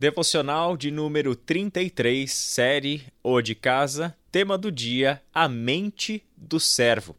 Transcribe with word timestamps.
Devocional 0.00 0.76
de 0.76 0.92
número 0.92 1.34
33, 1.34 2.30
série 2.30 3.02
O 3.20 3.42
de 3.42 3.56
Casa, 3.56 4.16
tema 4.30 4.56
do 4.56 4.70
dia: 4.70 5.20
A 5.34 5.48
Mente 5.48 6.22
do 6.36 6.60
Servo. 6.60 7.16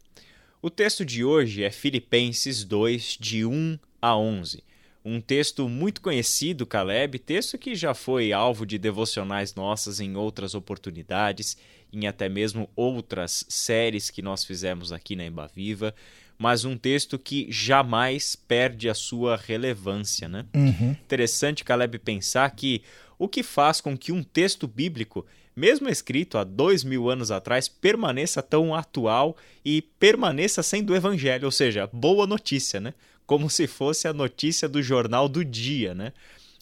O 0.62 0.70
texto 0.70 1.04
de 1.04 1.22
hoje 1.22 1.62
é 1.62 1.70
Filipenses 1.70 2.64
2, 2.64 3.18
de 3.20 3.44
1 3.44 3.78
a 4.00 4.16
11. 4.16 4.64
Um 5.04 5.20
texto 5.20 5.68
muito 5.68 6.00
conhecido, 6.00 6.64
Caleb, 6.64 7.18
texto 7.18 7.58
que 7.58 7.74
já 7.74 7.92
foi 7.92 8.32
alvo 8.32 8.64
de 8.64 8.78
devocionais 8.78 9.54
nossas 9.54 10.00
em 10.00 10.16
outras 10.16 10.54
oportunidades, 10.54 11.58
em 11.92 12.06
até 12.06 12.30
mesmo 12.30 12.70
outras 12.74 13.44
séries 13.46 14.08
que 14.08 14.22
nós 14.22 14.42
fizemos 14.42 14.90
aqui 14.90 15.14
na 15.14 15.26
Embaviva 15.26 15.94
mas 16.40 16.64
um 16.64 16.74
texto 16.74 17.18
que 17.18 17.46
jamais 17.50 18.34
perde 18.34 18.88
a 18.88 18.94
sua 18.94 19.36
relevância. 19.36 20.26
Né? 20.26 20.46
Uhum. 20.54 20.92
Interessante, 20.92 21.62
Caleb, 21.62 21.98
pensar 21.98 22.50
que 22.52 22.80
o 23.18 23.28
que 23.28 23.42
faz 23.42 23.78
com 23.78 23.94
que 23.94 24.10
um 24.10 24.22
texto 24.22 24.66
bíblico, 24.66 25.26
mesmo 25.54 25.86
escrito 25.90 26.38
há 26.38 26.44
dois 26.44 26.82
mil 26.82 27.10
anos 27.10 27.30
atrás, 27.30 27.68
permaneça 27.68 28.40
tão 28.40 28.74
atual 28.74 29.36
e 29.62 29.82
permaneça 29.82 30.62
sendo 30.62 30.96
evangelho, 30.96 31.44
ou 31.44 31.52
seja, 31.52 31.86
boa 31.92 32.26
notícia, 32.26 32.80
né? 32.80 32.94
Como 33.26 33.50
se 33.50 33.66
fosse 33.66 34.08
a 34.08 34.12
notícia 34.14 34.66
do 34.66 34.82
jornal 34.82 35.28
do 35.28 35.44
dia, 35.44 35.94
né? 35.94 36.10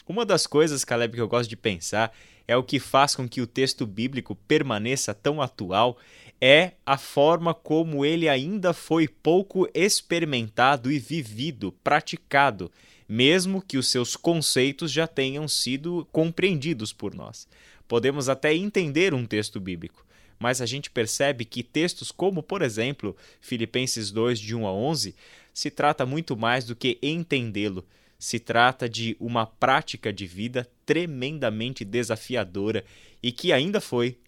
Uma 0.09 0.25
das 0.25 0.47
coisas, 0.47 0.87
Caleb, 0.87 1.17
que 1.17 1.21
eu 1.21 1.29
gosto 1.29 1.51
de 1.51 1.57
pensar 1.57 2.17
é 2.47 2.57
o 2.57 2.62
que 2.62 2.80
faz 2.80 3.15
com 3.15 3.29
que 3.29 3.43
o 3.43 3.47
texto 3.47 3.87
bíblico 3.87 4.34
permaneça 4.34 5.12
tão 5.12 5.43
atual 5.43 5.98
é 6.41 6.73
a 6.87 6.97
forma 6.97 7.53
como 7.53 8.07
ele 8.07 8.27
ainda 8.27 8.73
foi 8.73 9.07
pouco 9.07 9.69
experimentado 9.75 10.91
e 10.91 10.98
vivido, 10.98 11.73
praticado, 11.84 12.73
mesmo 13.07 13.61
que 13.61 13.77
os 13.77 13.89
seus 13.89 14.17
conceitos 14.17 14.91
já 14.91 15.07
tenham 15.07 15.47
sido 15.47 16.09
compreendidos 16.11 16.91
por 16.91 17.15
nós. 17.15 17.47
Podemos 17.87 18.31
até 18.31 18.55
entender 18.55 19.12
um 19.12 19.27
texto 19.27 19.61
bíblico, 19.61 20.06
mas 20.39 20.62
a 20.62 20.67
gente 20.67 20.91
percebe 20.91 21.45
que 21.45 21.62
textos 21.62 22.11
como, 22.11 22.42
por 22.42 22.62
exemplo, 22.62 23.14
Filipenses 23.42 24.11
2, 24.11 24.41
de 24.41 24.55
1 24.55 24.67
a 24.67 24.73
11, 24.73 25.14
se 25.53 25.70
trata 25.70 26.06
muito 26.06 26.34
mais 26.34 26.64
do 26.64 26.75
que 26.75 26.98
entendê-lo. 27.03 27.84
Se 28.19 28.38
trata 28.38 28.88
de 28.88 29.16
uma 29.20 29.47
prática 29.47 30.12
de 30.12 30.27
vida 30.27 30.69
tremendamente 30.84 31.84
desafiadora 31.84 32.84
e 33.22 33.30
que 33.30 33.52
ainda 33.52 33.80
foi 33.80 34.19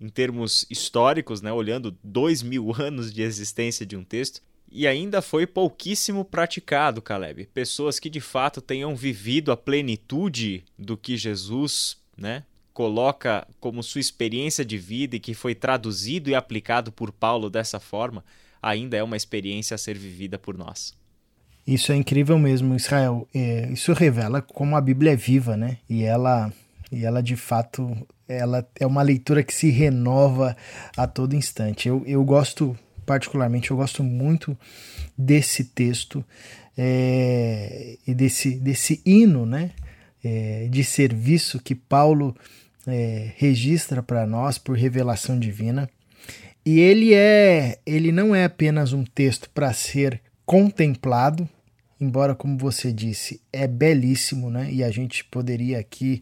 em 0.00 0.08
termos 0.08 0.66
históricos, 0.68 1.40
né, 1.40 1.52
olhando 1.52 1.96
dois 2.02 2.42
mil 2.42 2.74
anos 2.78 3.12
de 3.12 3.22
existência 3.22 3.86
de 3.86 3.96
um 3.96 4.04
texto, 4.04 4.42
e 4.70 4.86
ainda 4.86 5.22
foi 5.22 5.46
pouquíssimo 5.46 6.24
praticado, 6.24 7.00
Caleb. 7.00 7.48
Pessoas 7.54 7.98
que 7.98 8.10
de 8.10 8.20
fato 8.20 8.60
tenham 8.60 8.94
vivido 8.96 9.52
a 9.52 9.56
plenitude 9.56 10.64
do 10.76 10.96
que 10.96 11.16
Jesus 11.16 11.96
né, 12.16 12.44
coloca 12.74 13.46
como 13.60 13.82
sua 13.82 14.00
experiência 14.00 14.64
de 14.64 14.76
vida 14.76 15.16
e 15.16 15.20
que 15.20 15.34
foi 15.34 15.54
traduzido 15.54 16.28
e 16.28 16.34
aplicado 16.34 16.90
por 16.90 17.12
Paulo 17.12 17.48
dessa 17.48 17.78
forma, 17.78 18.24
ainda 18.60 18.96
é 18.96 19.02
uma 19.02 19.16
experiência 19.16 19.76
a 19.76 19.78
ser 19.78 19.96
vivida 19.96 20.38
por 20.38 20.58
nós. 20.58 20.94
Isso 21.66 21.90
é 21.90 21.96
incrível 21.96 22.38
mesmo, 22.38 22.76
Israel. 22.76 23.26
É, 23.34 23.68
isso 23.72 23.92
revela 23.92 24.40
como 24.40 24.76
a 24.76 24.80
Bíblia 24.80 25.12
é 25.12 25.16
viva, 25.16 25.56
né? 25.56 25.78
E 25.88 26.04
ela, 26.04 26.52
e 26.92 27.04
ela 27.04 27.22
de 27.22 27.36
fato 27.36 27.96
ela 28.28 28.66
é 28.78 28.86
uma 28.86 29.02
leitura 29.02 29.42
que 29.42 29.54
se 29.54 29.70
renova 29.70 30.56
a 30.96 31.06
todo 31.06 31.36
instante. 31.36 31.88
Eu, 31.88 32.02
eu 32.06 32.24
gosto, 32.24 32.76
particularmente, 33.04 33.70
eu 33.70 33.76
gosto 33.76 34.02
muito 34.02 34.56
desse 35.16 35.64
texto 35.64 36.24
é, 36.76 37.96
e 38.06 38.14
desse, 38.14 38.54
desse 38.54 39.00
hino 39.04 39.46
né, 39.46 39.70
é, 40.22 40.66
de 40.70 40.84
serviço 40.84 41.60
que 41.60 41.74
Paulo 41.74 42.36
é, 42.86 43.32
registra 43.36 44.02
para 44.02 44.26
nós 44.26 44.58
por 44.58 44.76
revelação 44.76 45.38
divina. 45.38 45.88
E 46.64 46.80
ele 46.80 47.14
é, 47.14 47.78
ele 47.86 48.10
não 48.10 48.34
é 48.34 48.44
apenas 48.44 48.92
um 48.92 49.04
texto 49.04 49.48
para 49.50 49.72
ser 49.72 50.20
contemplado, 50.44 51.48
embora 52.00 52.34
como 52.34 52.58
você 52.58 52.92
disse, 52.92 53.40
é 53.52 53.66
belíssimo, 53.66 54.50
né? 54.50 54.70
E 54.70 54.84
a 54.84 54.90
gente 54.90 55.24
poderia 55.24 55.78
aqui 55.78 56.20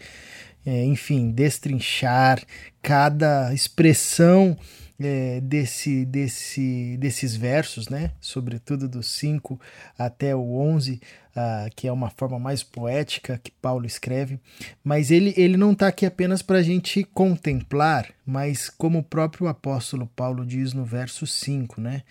é, 0.67 0.85
enfim, 0.85 1.31
destrinchar 1.31 2.43
cada 2.81 3.53
expressão 3.53 4.57
é, 4.99 5.41
desse, 5.41 6.05
desse, 6.07 6.97
desses 6.99 7.37
versos, 7.37 7.89
né? 7.89 8.13
sobretudo 8.21 8.89
do 8.89 9.03
5 9.03 9.61
até 9.99 10.35
o 10.35 10.57
11, 10.57 11.01
ah, 11.37 11.69
que 11.75 11.89
é 11.89 11.93
uma 11.93 12.11
forma 12.11 12.39
mais 12.39 12.63
poética 12.63 13.41
que 13.43 13.51
Paulo 13.51 13.85
escreve, 13.85 14.39
mas 14.83 15.11
ele, 15.11 15.35
ele 15.37 15.57
não 15.57 15.73
está 15.73 15.89
aqui 15.89 16.07
apenas 16.07 16.43
para 16.43 16.59
a 16.59 16.63
gente 16.63 17.05
contemplar, 17.05 18.09
mas 18.25 18.71
como 18.71 19.01
o 19.01 19.05
próprio 19.05 19.49
apóstolo 19.49 20.07
Paulo 20.15 20.47
diz 20.47 20.73
no 20.73 20.85
verso 20.85 21.27
5, 21.27 21.81
né? 21.81 22.03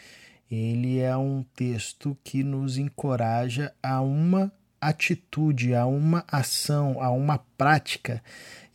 Ele 0.54 1.00
é 1.00 1.18
um 1.18 1.44
texto 1.56 2.16
que 2.24 2.44
nos 2.44 2.78
encoraja 2.78 3.74
a 3.82 4.02
uma 4.02 4.52
atitude, 4.80 5.74
a 5.74 5.86
uma 5.86 6.24
ação, 6.28 7.02
a 7.02 7.10
uma 7.10 7.40
prática. 7.58 8.22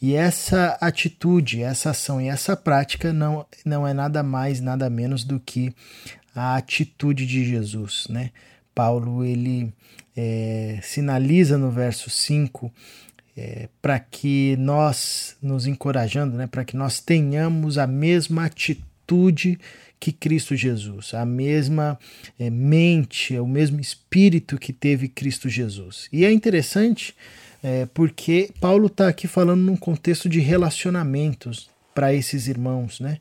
E 0.03 0.15
essa 0.15 0.77
atitude, 0.81 1.63
essa 1.63 1.91
ação 1.91 2.21
e 2.21 2.29
essa 2.29 2.57
prática 2.57 3.13
não, 3.13 3.47
não 3.65 3.87
é 3.87 3.93
nada 3.93 4.25
mais, 4.25 4.61
nada 4.61 4.91
menos 4.91 5.23
do 5.23 5.39
que 5.39 5.73
a 6.35 6.57
atitude 6.57 7.27
de 7.27 7.45
Jesus, 7.45 8.07
né? 8.09 8.31
Paulo 8.75 9.25
ele 9.25 9.73
é, 10.17 10.81
sinaliza 10.83 11.57
no 11.57 11.71
verso 11.71 12.11
5 12.11 12.73
é, 13.37 13.69
para 13.81 14.01
que 14.01 14.57
nós, 14.57 15.37
nos 15.41 15.67
encorajando, 15.67 16.37
né, 16.37 16.49
para 16.49 16.65
que 16.65 16.77
nós 16.77 17.01
tenhamos 17.01 17.79
a 17.79 17.87
mesma 17.87 18.47
atitude 18.47 18.88
que 20.01 20.13
Cristo 20.13 20.55
Jesus, 20.55 21.13
a 21.15 21.25
mesma 21.25 21.99
é, 22.39 22.51
mente, 22.51 23.37
o 23.39 23.47
mesmo 23.47 23.81
espírito 23.81 24.59
que 24.59 24.73
teve 24.73 25.09
Cristo 25.09 25.49
Jesus. 25.49 26.09
E 26.13 26.25
é 26.25 26.33
interessante 26.33 27.15
é, 27.63 27.87
porque 27.87 28.51
Paulo 28.61 28.87
está 28.87 29.09
aqui 29.09 29.27
falando 29.27 29.63
num 29.63 29.77
contexto 29.77 30.29
de 30.29 30.39
relacionamentos 30.39 31.69
para 31.95 32.15
esses 32.15 32.47
irmãos, 32.47 33.01
né? 33.01 33.19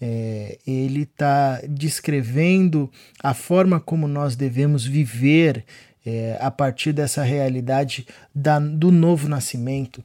É, 0.00 0.58
ele 0.66 1.02
está 1.02 1.62
descrevendo 1.66 2.90
a 3.22 3.32
forma 3.32 3.80
como 3.80 4.06
nós 4.06 4.36
devemos 4.36 4.84
viver 4.84 5.64
é, 6.04 6.38
a 6.40 6.50
partir 6.50 6.92
dessa 6.92 7.22
realidade 7.22 8.06
da, 8.34 8.58
do 8.58 8.90
novo 8.90 9.28
nascimento. 9.28 10.02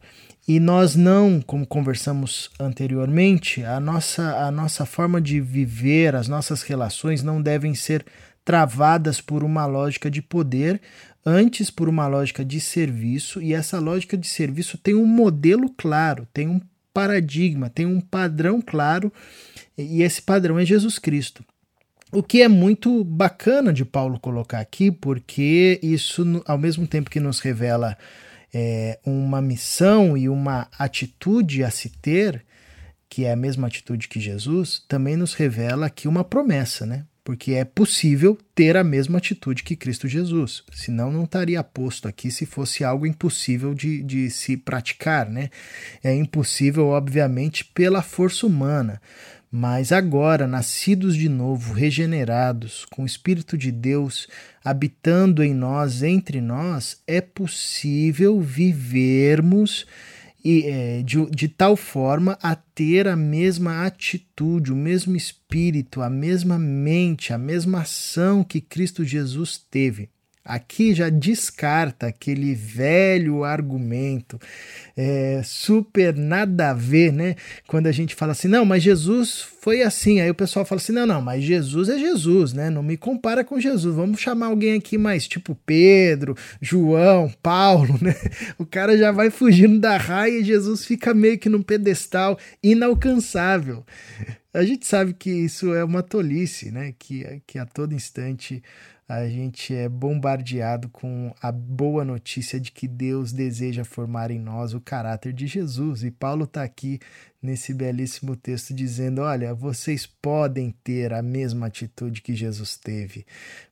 E 0.48 0.60
nós 0.60 0.96
não, 0.96 1.42
como 1.42 1.66
conversamos 1.66 2.50
anteriormente, 2.60 3.64
a 3.64 3.80
nossa, 3.80 4.46
a 4.46 4.52
nossa 4.52 4.86
forma 4.86 5.22
de 5.22 5.40
viver, 5.40 6.16
as 6.16 6.28
nossas 6.28 6.64
relações 6.64 7.24
não 7.24 7.42
devem 7.42 7.74
ser 7.74 8.06
travadas 8.44 9.22
por 9.22 9.42
uma 9.42 9.66
lógica 9.66 10.12
de 10.12 10.22
poder, 10.22 10.82
antes 11.26 11.70
por 11.70 11.88
uma 11.88 12.08
lógica 12.08 12.44
de 12.44 12.60
serviço, 12.60 13.42
e 13.42 13.54
essa 13.54 13.80
lógica 13.80 14.18
de 14.18 14.28
serviço 14.28 14.78
tem 14.78 14.94
um 14.96 15.06
modelo 15.06 15.70
claro, 15.70 16.28
tem 16.34 16.50
um 16.50 16.60
paradigma, 16.94 17.70
tem 17.70 17.86
um 17.86 18.02
padrão 18.02 18.62
claro, 18.62 19.12
e 19.78 20.04
esse 20.04 20.22
padrão 20.22 20.60
é 20.60 20.66
Jesus 20.66 21.00
Cristo. 21.00 21.44
O 22.14 22.22
que 22.22 22.44
é 22.44 22.48
muito 22.48 23.04
bacana 23.04 23.74
de 23.74 23.84
Paulo 23.84 24.20
colocar 24.20 24.60
aqui, 24.60 24.92
porque 24.92 25.80
isso, 25.82 26.44
ao 26.46 26.60
mesmo 26.60 26.86
tempo 26.86 27.10
que 27.10 27.20
nos 27.20 27.40
revela 27.40 27.98
é, 28.54 29.00
uma 29.04 29.42
missão 29.42 30.16
e 30.16 30.30
uma 30.30 30.68
atitude 30.78 31.64
a 31.64 31.72
se 31.72 31.90
ter, 31.90 32.46
que 33.10 33.26
é 33.26 33.32
a 33.32 33.36
mesma 33.36 33.66
atitude 33.66 34.08
que 34.08 34.20
Jesus, 34.20 34.84
também 34.88 35.18
nos 35.18 35.34
revela 35.34 35.88
aqui 35.88 36.08
uma 36.08 36.24
promessa, 36.24 36.86
né? 36.86 37.04
Porque 37.24 37.54
é 37.54 37.66
possível 37.66 38.38
ter 38.54 38.78
a 38.78 38.84
mesma 38.84 39.18
atitude 39.18 39.64
que 39.64 39.76
Cristo 39.76 40.08
Jesus. 40.08 40.62
Senão 40.72 41.12
não 41.12 41.24
estaria 41.24 41.64
posto 41.64 42.08
aqui 42.08 42.30
se 42.30 42.46
fosse 42.46 42.84
algo 42.84 43.08
impossível 43.08 43.74
de, 43.74 44.04
de 44.04 44.30
se 44.30 44.56
praticar, 44.56 45.28
né? 45.28 45.50
É 46.04 46.14
impossível, 46.14 46.90
obviamente, 46.90 47.66
pela 47.66 48.04
força 48.04 48.46
humana. 48.46 49.02
Mas 49.56 49.92
agora, 49.92 50.48
nascidos 50.48 51.16
de 51.16 51.30
novo, 51.30 51.74
regenerados, 51.74 52.86
com 52.86 53.04
o 53.04 53.06
Espírito 53.06 53.56
de 53.56 53.72
Deus 53.72 54.28
habitando 54.66 55.44
em 55.44 55.54
nós, 55.54 56.02
entre 56.02 56.42
nós, 56.42 57.04
é 57.06 57.22
possível 57.22 58.42
vivermos 58.42 59.86
e, 60.44 60.64
é, 60.66 61.04
de, 61.04 61.24
de 61.30 61.48
tal 61.48 61.78
forma 61.78 62.36
a 62.42 62.56
ter 62.56 63.08
a 63.08 63.16
mesma 63.16 63.86
atitude, 63.86 64.74
o 64.74 64.76
mesmo 64.76 65.16
espírito, 65.16 66.02
a 66.02 66.10
mesma 66.10 66.58
mente, 66.58 67.32
a 67.32 67.38
mesma 67.38 67.82
ação 67.82 68.44
que 68.44 68.60
Cristo 68.60 69.06
Jesus 69.06 69.64
teve. 69.70 70.10
Aqui 70.46 70.94
já 70.94 71.10
descarta 71.10 72.08
aquele 72.08 72.54
velho 72.54 73.46
argumento 73.46 74.38
é, 74.96 75.42
super 75.44 76.14
nada 76.16 76.72
a 76.72 76.74
ver, 76.74 77.14
né? 77.14 77.36
Quando 77.66 77.88
a 77.88 77.92
gente 77.94 78.14
fala 78.14 78.34
assim, 78.34 78.50
não, 78.50 78.66
mas 78.66 78.84
Jesus 78.84 79.42
foi 79.62 79.82
assim. 79.82 80.20
Aí 80.20 80.30
o 80.30 80.36
pessoal 80.36 80.66
fala 80.66 80.82
assim, 80.82 80.92
não, 80.92 81.06
não, 81.06 81.22
mas 81.22 81.44
Jesus 81.44 81.88
é 81.88 81.98
Jesus, 81.98 82.52
né? 82.52 82.70
Não 82.70 82.84
me 82.84 82.98
compara 82.98 83.44
com 83.44 83.60
Jesus. 83.60 83.96
Vamos 83.96 84.20
chamar 84.20 84.48
alguém 84.48 84.76
aqui 84.76 84.98
mais 84.98 85.28
tipo 85.28 85.58
Pedro, 85.66 86.36
João, 86.62 87.34
Paulo, 87.42 87.98
né? 88.04 88.16
O 88.60 88.66
cara 88.66 88.98
já 88.98 89.12
vai 89.12 89.30
fugindo 89.30 89.80
da 89.80 89.98
raia 89.98 90.40
e 90.40 90.44
Jesus 90.44 90.86
fica 90.86 91.14
meio 91.14 91.40
que 91.40 91.48
num 91.48 91.64
pedestal 91.64 92.38
inalcançável. 92.62 93.86
A 94.54 94.64
gente 94.64 94.86
sabe 94.86 95.14
que 95.14 95.32
isso 95.32 95.74
é 95.74 95.84
uma 95.84 96.04
tolice, 96.04 96.72
né? 96.72 96.94
Que, 96.98 97.42
que 97.48 97.58
a 97.58 97.66
todo 97.66 97.96
instante 97.96 98.62
a 99.08 99.28
gente 99.28 99.74
é 99.74 99.90
bombardeado 99.90 100.88
com 100.90 101.34
a 101.42 101.52
boa 101.52 102.06
notícia 102.06 102.60
de 102.60 102.72
que 102.72 102.88
Deus 102.88 103.34
deseja 103.34 103.84
formar 103.84 104.32
em 104.32 104.40
nós 104.40 104.74
o 104.74 104.80
caráter 104.80 105.34
de 105.34 105.46
Jesus. 105.46 106.04
E 106.04 106.12
Paulo 106.12 106.46
está 106.46 106.64
aqui 106.64 107.00
nesse 107.42 107.74
belíssimo 107.74 108.36
texto 108.36 108.74
dizendo: 108.74 109.22
olha, 109.22 109.54
vocês 109.54 110.06
podem 110.06 110.74
ter 110.84 111.14
a 111.14 111.22
mesma 111.22 111.68
atitude 111.68 112.22
que 112.22 112.34
Jesus 112.34 112.78
teve, 112.78 113.26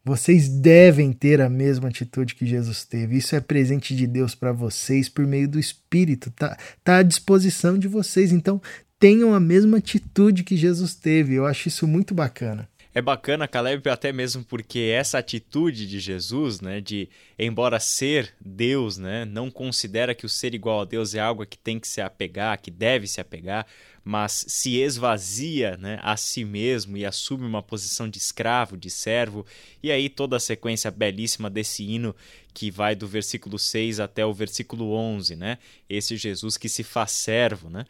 vocês 0.04 0.50
devem 0.50 1.13
ter 1.13 1.39
a 1.42 1.50
mesma 1.50 1.88
atitude 1.88 2.36
que 2.36 2.45
Jesus 2.45 2.83
teve. 2.83 3.18
Isso 3.18 3.36
é 3.36 3.39
presente 3.39 3.95
de 3.95 4.06
Deus 4.06 4.36
para 4.36 4.51
vocês 4.51 5.07
por 5.07 5.25
meio 5.25 5.48
do 5.48 5.60
Espírito, 5.60 6.30
tá, 6.31 6.57
tá 6.83 6.98
à 6.98 7.04
disposição 7.04 7.80
de 7.80 7.88
vocês. 7.88 8.31
Então 8.31 8.62
tenham 9.01 9.33
a 9.33 9.39
mesma 9.39 9.80
atitude 9.80 10.44
que 10.44 10.56
Jesus 10.56 10.94
teve. 10.94 11.33
Eu 11.33 11.48
acho 11.48 11.68
isso 11.68 11.88
muito 11.88 12.13
bacana. 12.13 12.69
É 12.94 13.01
bacana, 13.01 13.48
Caleb, 13.48 13.89
até 13.89 14.12
mesmo 14.12 14.44
porque 14.44 14.94
essa 14.94 15.18
atitude 15.18 15.88
de 15.88 15.98
Jesus, 15.98 16.59
né, 16.59 16.81
de 16.81 17.09
embora 17.39 17.80
ser 17.80 18.33
Deus, 18.39 18.98
né, 18.98 19.24
não 19.24 19.50
considera 19.50 20.13
que 20.13 20.25
o 20.25 20.30
ser 20.30 20.53
igual 20.53 20.81
a 20.81 20.86
Deus 20.86 21.15
é 21.15 21.19
algo 21.19 21.45
que 21.45 21.57
tem 21.57 21.80
que 21.80 21.88
se 21.88 22.01
apegar, 22.01 22.62
que 22.62 22.69
deve 22.69 23.07
se 23.07 23.21
apegar, 23.21 23.65
mas 24.03 24.45
se 24.48 24.75
esvazia, 24.77 25.77
né, 25.77 26.00
a 26.04 26.18
si 26.18 26.44
mesmo 26.44 26.97
e 26.97 27.06
assume 27.06 27.45
uma 27.45 27.63
posição 27.63 28.09
de 28.09 28.18
escravo, 28.18 28.75
de 28.75 28.89
servo. 28.89 29.45
E 29.81 29.89
aí 29.89 30.09
toda 30.09 30.36
a 30.36 30.39
sequência 30.39 30.92
belíssima 30.92 31.50
desse 31.50 31.83
hino 31.83 32.13
que 32.54 32.69
vai 32.69 32.94
do 32.94 33.07
versículo 33.07 33.57
6 33.57 34.01
até 34.01 34.25
o 34.25 34.33
versículo 34.33 34.92
11, 34.92 35.38
né? 35.38 35.57
Esse 35.89 36.18
Jesus 36.18 36.57
que 36.57 36.68
se 36.68 36.83
faz 36.83 37.12
servo, 37.12 37.69
né? 37.69 37.86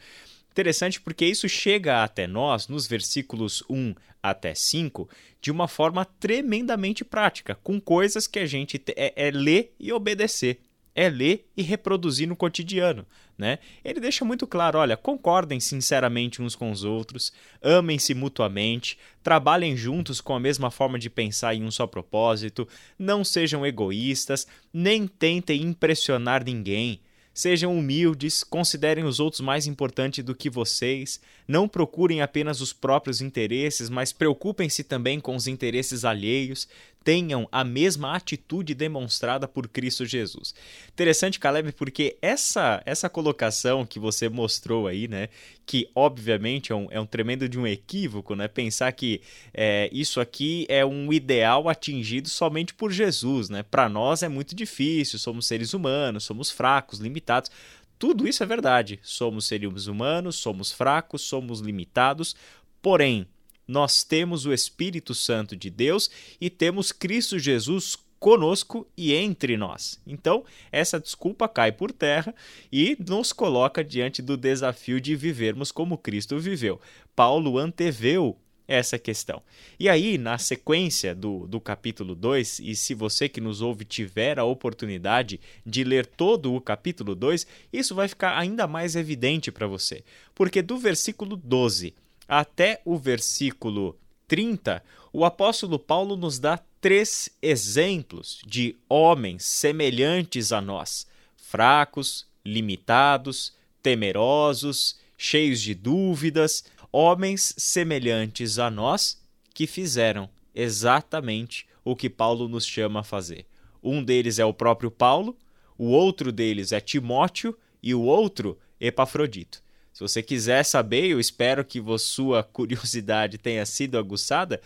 Interessante 0.51 0.99
porque 0.99 1.25
isso 1.25 1.47
chega 1.47 2.03
até 2.03 2.27
nós, 2.27 2.67
nos 2.67 2.85
versículos 2.85 3.63
1 3.69 3.95
até 4.21 4.53
5, 4.53 5.09
de 5.41 5.49
uma 5.49 5.67
forma 5.67 6.03
tremendamente 6.03 7.05
prática, 7.05 7.55
com 7.55 7.79
coisas 7.79 8.27
que 8.27 8.37
a 8.37 8.45
gente 8.45 8.81
é, 8.95 9.13
é 9.15 9.31
ler 9.31 9.73
e 9.79 9.93
obedecer, 9.93 10.59
é 10.93 11.09
ler 11.09 11.49
e 11.55 11.61
reproduzir 11.61 12.27
no 12.27 12.35
cotidiano. 12.35 13.05
Né? 13.37 13.59
Ele 13.83 14.01
deixa 14.01 14.25
muito 14.25 14.45
claro: 14.45 14.77
olha, 14.77 14.97
concordem 14.97 15.59
sinceramente 15.59 16.41
uns 16.41 16.53
com 16.53 16.69
os 16.69 16.83
outros, 16.83 17.31
amem-se 17.61 18.13
mutuamente, 18.13 18.99
trabalhem 19.23 19.75
juntos 19.75 20.19
com 20.19 20.35
a 20.35 20.39
mesma 20.39 20.69
forma 20.69 20.99
de 20.99 21.09
pensar 21.09 21.55
em 21.55 21.63
um 21.63 21.71
só 21.71 21.87
propósito, 21.87 22.67
não 22.99 23.23
sejam 23.23 23.65
egoístas, 23.65 24.45
nem 24.73 25.07
tentem 25.07 25.61
impressionar 25.61 26.43
ninguém 26.43 26.99
Sejam 27.33 27.77
humildes, 27.77 28.43
considerem 28.43 29.05
os 29.05 29.19
outros 29.19 29.39
mais 29.39 29.65
importantes 29.65 30.23
do 30.23 30.35
que 30.35 30.49
vocês, 30.49 31.19
não 31.47 31.67
procurem 31.67 32.21
apenas 32.21 32.59
os 32.59 32.73
próprios 32.73 33.21
interesses, 33.21 33.89
mas 33.89 34.11
preocupem-se 34.11 34.83
também 34.83 35.19
com 35.19 35.35
os 35.35 35.47
interesses 35.47 36.03
alheios, 36.03 36.67
tenham 37.03 37.47
a 37.51 37.63
mesma 37.63 38.15
atitude 38.15 38.73
demonstrada 38.73 39.47
por 39.47 39.67
Cristo 39.67 40.05
Jesus. 40.05 40.53
Interessante, 40.89 41.39
Caleb, 41.39 41.71
porque 41.73 42.17
essa 42.21 42.81
essa 42.85 43.09
colocação 43.09 43.85
que 43.85 43.99
você 43.99 44.29
mostrou 44.29 44.87
aí, 44.87 45.07
né, 45.07 45.29
que 45.65 45.89
obviamente 45.95 46.71
é 46.71 46.75
um, 46.75 46.87
é 46.91 46.99
um 46.99 47.05
tremendo 47.05 47.49
de 47.49 47.59
um 47.59 47.65
equívoco, 47.65 48.35
né, 48.35 48.47
pensar 48.47 48.91
que 48.91 49.21
é, 49.53 49.89
isso 49.91 50.19
aqui 50.21 50.65
é 50.69 50.85
um 50.85 51.11
ideal 51.11 51.67
atingido 51.67 52.29
somente 52.29 52.73
por 52.73 52.91
Jesus, 52.91 53.49
né? 53.49 53.63
Para 53.63 53.89
nós 53.89 54.23
é 54.23 54.29
muito 54.29 54.55
difícil, 54.55 55.17
somos 55.17 55.47
seres 55.47 55.73
humanos, 55.73 56.23
somos 56.23 56.51
fracos, 56.51 56.99
limitados. 56.99 57.49
Tudo 57.97 58.27
isso 58.27 58.41
é 58.41 58.45
verdade. 58.47 58.99
Somos 59.03 59.45
seres 59.45 59.85
humanos, 59.85 60.35
somos 60.37 60.71
fracos, 60.71 61.21
somos 61.21 61.59
limitados. 61.59 62.35
Porém, 62.81 63.27
nós 63.71 64.03
temos 64.03 64.45
o 64.45 64.51
Espírito 64.51 65.15
Santo 65.15 65.55
de 65.55 65.69
Deus 65.69 66.11
e 66.41 66.49
temos 66.49 66.91
Cristo 66.91 67.39
Jesus 67.39 67.97
conosco 68.19 68.85
e 68.97 69.15
entre 69.15 69.55
nós. 69.55 69.99
Então, 70.05 70.43
essa 70.71 70.99
desculpa 70.99 71.47
cai 71.47 71.71
por 71.71 71.91
terra 71.91 72.35
e 72.71 72.97
nos 73.07 73.31
coloca 73.31 73.81
diante 73.81 74.21
do 74.21 74.35
desafio 74.35 74.99
de 74.99 75.15
vivermos 75.15 75.71
como 75.71 75.97
Cristo 75.97 76.37
viveu. 76.37 76.81
Paulo 77.15 77.57
anteveu 77.57 78.37
essa 78.67 78.99
questão. 78.99 79.41
E 79.79 79.87
aí, 79.87 80.17
na 80.17 80.37
sequência 80.37 81.15
do, 81.15 81.47
do 81.47 81.59
capítulo 81.59 82.13
2, 82.13 82.59
e 82.59 82.75
se 82.75 82.93
você 82.93 83.27
que 83.27 83.41
nos 83.41 83.61
ouve 83.61 83.85
tiver 83.85 84.37
a 84.37 84.43
oportunidade 84.43 85.39
de 85.65 85.83
ler 85.83 86.05
todo 86.05 86.53
o 86.53 86.61
capítulo 86.61 87.15
2, 87.15 87.47
isso 87.71 87.95
vai 87.95 88.07
ficar 88.07 88.37
ainda 88.37 88.67
mais 88.67 88.95
evidente 88.95 89.51
para 89.51 89.65
você. 89.65 90.03
Porque 90.35 90.61
do 90.61 90.77
versículo 90.77 91.35
12 91.35 91.93
até 92.27 92.81
o 92.85 92.97
versículo 92.97 93.97
30, 94.27 94.83
o 95.11 95.25
apóstolo 95.25 95.77
Paulo 95.77 96.15
nos 96.15 96.39
dá 96.39 96.59
três 96.79 97.29
exemplos 97.41 98.41
de 98.45 98.75
homens 98.87 99.43
semelhantes 99.43 100.51
a 100.51 100.61
nós, 100.61 101.05
fracos, 101.35 102.25
limitados, 102.45 103.53
temerosos, 103.83 104.97
cheios 105.17 105.61
de 105.61 105.75
dúvidas, 105.75 106.63
homens 106.91 107.53
semelhantes 107.57 108.57
a 108.57 108.71
nós 108.71 109.21
que 109.53 109.67
fizeram 109.67 110.29
exatamente 110.55 111.67
o 111.83 111.95
que 111.95 112.09
Paulo 112.09 112.47
nos 112.47 112.65
chama 112.65 113.01
a 113.01 113.03
fazer. 113.03 113.45
Um 113.83 114.03
deles 114.03 114.39
é 114.39 114.45
o 114.45 114.53
próprio 114.53 114.89
Paulo, 114.89 115.37
o 115.77 115.89
outro 115.89 116.31
deles 116.31 116.71
é 116.71 116.79
Timóteo 116.79 117.57
e 117.81 117.93
o 117.93 118.01
outro 118.01 118.57
Epafrodito. 118.79 119.61
Se 120.01 120.07
você 120.07 120.23
quiser 120.23 120.63
saber, 120.63 121.05
eu 121.05 121.19
espero 121.19 121.63
que 121.63 121.79
sua 121.99 122.41
curiosidade 122.51 123.37
tenha 123.37 123.63
sido 123.67 123.99
aguçada, 123.99 124.59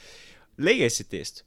leia 0.58 0.86
esse 0.86 1.04
texto. 1.04 1.44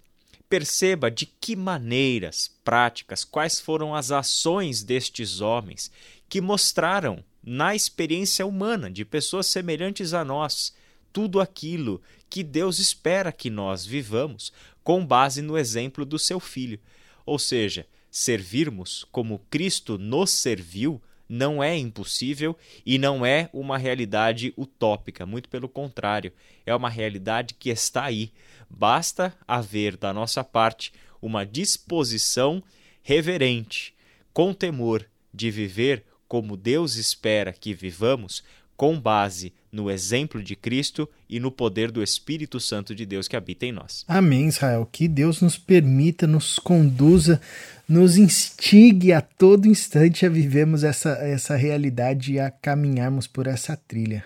Perceba 0.47 1.11
de 1.11 1.25
que 1.25 1.57
maneiras 1.57 2.51
práticas, 2.63 3.25
quais 3.25 3.59
foram 3.59 3.95
as 3.95 4.11
ações 4.11 4.83
destes 4.83 5.41
homens 5.41 5.91
que 6.29 6.39
mostraram 6.39 7.25
na 7.43 7.75
experiência 7.75 8.45
humana 8.45 8.91
de 8.91 9.07
pessoas 9.07 9.47
semelhantes 9.47 10.13
a 10.13 10.23
nós 10.23 10.75
tudo 11.11 11.41
aquilo 11.41 12.03
que 12.29 12.43
Deus 12.43 12.79
espera 12.79 13.33
que 13.33 13.49
nós 13.49 13.87
vivamos 13.87 14.53
com 14.85 15.05
base 15.05 15.41
no 15.41 15.57
exemplo 15.57 16.05
do 16.05 16.19
seu 16.19 16.39
filho. 16.39 16.79
Ou 17.25 17.39
seja, 17.39 17.87
servirmos 18.11 19.07
como 19.11 19.39
Cristo 19.49 19.97
nos 19.97 20.31
serviu 20.31 21.01
não 21.29 21.63
é 21.63 21.77
impossível 21.77 22.57
e 22.87 22.99
não 22.99 23.25
é 23.27 23.51
uma 23.53 23.77
realidade 23.77 24.55
utópica, 24.57 25.27
muito 25.27 25.49
pelo 25.49 25.69
contrário, 25.69 26.33
é 26.65 26.75
uma 26.75 26.89
realidade 26.89 27.55
que 27.55 27.69
está 27.69 28.05
aí. 28.05 28.33
Basta 28.71 29.35
haver 29.47 29.97
da 29.97 30.13
nossa 30.13 30.43
parte 30.43 30.93
uma 31.21 31.45
disposição 31.45 32.63
reverente, 33.03 33.95
com 34.33 34.55
temor, 34.55 35.05
de 35.33 35.51
viver 35.51 36.05
como 36.27 36.57
Deus 36.57 36.97
espera 36.97 37.53
que 37.53 37.75
vivamos, 37.75 38.43
com 38.77 38.99
base 38.99 39.53
no 39.71 39.91
exemplo 39.91 40.43
de 40.43 40.57
Cristo 40.57 41.09
e 41.29 41.39
no 41.39 41.51
poder 41.51 41.91
do 41.91 42.03
Espírito 42.03 42.59
Santo 42.59 42.95
de 42.95 43.05
Deus 43.05 43.29
que 43.29 43.37
habita 43.37 43.67
em 43.67 43.73
nós. 43.73 44.05
Amém, 44.09 44.49
Israel. 44.49 44.89
Que 44.91 45.07
Deus 45.07 45.41
nos 45.41 45.59
permita, 45.59 46.27
nos 46.27 46.59
conduza, 46.59 47.41
nos 47.89 48.17
instigue 48.17 49.13
a 49.13 49.21
todo 49.21 49.69
instante 49.69 50.25
a 50.25 50.29
vivermos 50.29 50.85
essa, 50.85 51.11
essa 51.11 51.57
realidade 51.57 52.33
e 52.33 52.41
a 52.41 52.51
caminharmos 52.51 53.27
por 53.27 53.47
essa 53.47 53.77
trilha. 53.77 54.25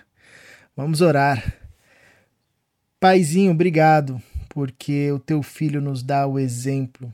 Vamos 0.75 1.01
orar. 1.01 1.55
Paizinho, 2.99 3.51
obrigado, 3.51 4.21
porque 4.49 5.11
o 5.11 5.19
teu 5.19 5.43
filho 5.43 5.81
nos 5.81 6.01
dá 6.01 6.25
o 6.25 6.39
exemplo, 6.39 7.13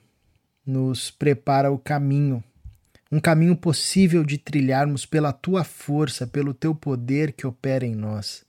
nos 0.65 1.09
prepara 1.09 1.71
o 1.71 1.79
caminho 1.79 2.43
um 3.11 3.19
caminho 3.19 3.55
possível 3.55 4.23
de 4.23 4.37
trilharmos 4.37 5.05
pela 5.05 5.33
tua 5.33 5.63
força, 5.63 6.27
pelo 6.27 6.53
teu 6.53 6.75
poder 6.75 7.31
que 7.31 7.47
opera 7.47 7.85
em 7.85 7.95
nós. 7.95 8.45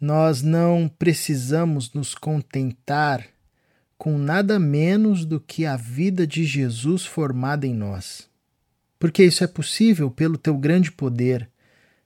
Nós 0.00 0.42
não 0.42 0.88
precisamos 0.88 1.92
nos 1.92 2.14
contentar 2.14 3.24
com 3.96 4.18
nada 4.18 4.58
menos 4.58 5.24
do 5.24 5.38
que 5.38 5.64
a 5.64 5.76
vida 5.76 6.26
de 6.26 6.44
Jesus 6.44 7.06
formada 7.06 7.68
em 7.68 7.72
nós. 7.72 8.28
Porque 8.98 9.22
isso 9.22 9.44
é 9.44 9.46
possível 9.46 10.10
pelo 10.10 10.36
teu 10.36 10.58
grande 10.58 10.90
poder, 10.90 11.48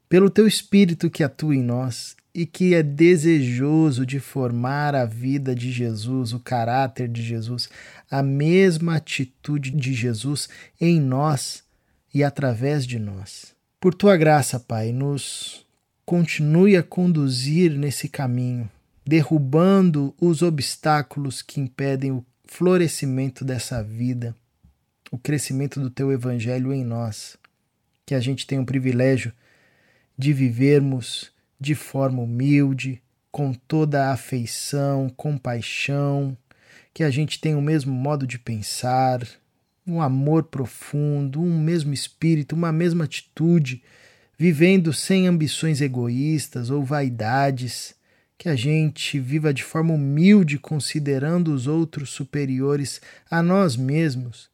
pelo 0.08 0.30
teu 0.30 0.46
espírito 0.46 1.10
que 1.10 1.24
atua 1.24 1.54
em 1.54 1.62
nós 1.62 2.16
e 2.34 2.44
que 2.44 2.74
é 2.74 2.82
desejoso 2.82 4.04
de 4.04 4.20
formar 4.20 4.94
a 4.94 5.06
vida 5.06 5.54
de 5.54 5.72
Jesus, 5.72 6.32
o 6.32 6.38
caráter 6.38 7.08
de 7.08 7.22
Jesus, 7.22 7.68
a 8.10 8.22
mesma 8.22 8.96
atitude 8.96 9.70
de 9.70 9.94
Jesus 9.94 10.48
em 10.80 11.00
nós 11.00 11.64
e 12.12 12.22
através 12.22 12.86
de 12.86 12.98
nós. 12.98 13.54
Por 13.80 13.94
tua 13.94 14.16
graça, 14.16 14.60
Pai, 14.60 14.92
nos 14.92 15.66
continue 16.04 16.76
a 16.76 16.82
conduzir 16.82 17.72
nesse 17.72 18.08
caminho, 18.08 18.70
derrubando 19.04 20.14
os 20.20 20.42
obstáculos 20.42 21.40
que 21.42 21.60
impedem 21.60 22.12
o 22.12 22.24
florescimento 22.44 23.44
dessa 23.44 23.82
vida, 23.82 24.36
o 25.10 25.18
crescimento 25.18 25.80
do 25.80 25.90
teu 25.90 26.12
evangelho 26.12 26.72
em 26.72 26.84
nós. 26.84 27.36
Que 28.04 28.14
a 28.14 28.20
gente 28.20 28.46
tenha 28.46 28.60
o 28.60 28.66
privilégio 28.66 29.32
de 30.18 30.32
vivermos 30.32 31.30
de 31.60 31.74
forma 31.74 32.22
humilde, 32.22 33.02
com 33.30 33.52
toda 33.52 34.06
a 34.06 34.12
afeição, 34.12 35.10
compaixão, 35.10 36.36
que 36.94 37.02
a 37.02 37.10
gente 37.10 37.38
tenha 37.38 37.58
o 37.58 37.62
mesmo 37.62 37.92
modo 37.92 38.26
de 38.26 38.38
pensar, 38.38 39.20
um 39.86 40.00
amor 40.00 40.44
profundo, 40.44 41.40
um 41.42 41.60
mesmo 41.60 41.92
espírito, 41.92 42.54
uma 42.54 42.72
mesma 42.72 43.04
atitude, 43.04 43.82
vivendo 44.38 44.92
sem 44.92 45.26
ambições 45.26 45.80
egoístas 45.80 46.70
ou 46.70 46.82
vaidades, 46.82 47.94
que 48.38 48.48
a 48.48 48.56
gente 48.56 49.18
viva 49.18 49.52
de 49.52 49.62
forma 49.62 49.94
humilde, 49.94 50.58
considerando 50.58 51.52
os 51.52 51.66
outros 51.66 52.10
superiores 52.10 53.00
a 53.30 53.42
nós 53.42 53.76
mesmos, 53.76 54.48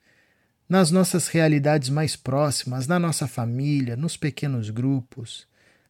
nas 0.68 0.90
nossas 0.90 1.28
realidades 1.28 1.88
mais 1.88 2.16
próximas, 2.16 2.86
na 2.86 2.98
nossa 2.98 3.26
família, 3.26 3.96
nos 3.96 4.16
pequenos 4.16 4.70
grupos 4.70 5.46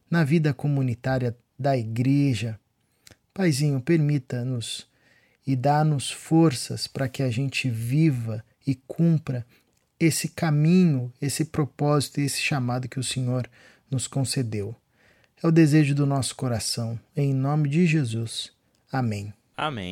na 0.09 0.23
vida 0.23 0.53
comunitária 0.53 1.35
da 1.57 1.77
igreja. 1.77 2.59
Paizinho, 3.33 3.81
permita-nos 3.81 4.87
e 5.45 5.55
dá-nos 5.55 6.11
forças 6.11 6.87
para 6.87 7.09
que 7.09 7.23
a 7.23 7.29
gente 7.29 7.69
viva 7.69 8.43
e 8.65 8.75
cumpra 8.75 9.45
esse 9.99 10.29
caminho, 10.29 11.11
esse 11.21 11.45
propósito 11.45 12.19
e 12.19 12.25
esse 12.25 12.41
chamado 12.41 12.87
que 12.87 12.99
o 12.99 13.03
Senhor 13.03 13.49
nos 13.89 14.07
concedeu. 14.07 14.75
É 15.41 15.47
o 15.47 15.51
desejo 15.51 15.93
do 15.93 16.05
nosso 16.05 16.35
coração. 16.35 16.99
Em 17.15 17.33
nome 17.33 17.69
de 17.69 17.85
Jesus. 17.85 18.51
Amém. 18.91 19.33
Amém. 19.57 19.91